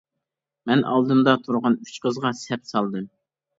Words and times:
مەن 0.71 0.81
ئالدىمدا 0.93 1.35
تۇرغان 1.45 1.77
ئۈچ 1.85 2.01
قىزغا 2.07 2.35
سەپ 2.43 2.67
سالدىم. 2.75 3.09